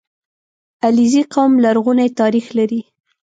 •علیزي 0.85 1.21
قوم 1.33 1.51
لرغونی 1.63 2.09
تاریخ 2.19 2.45
لري. 2.57 2.81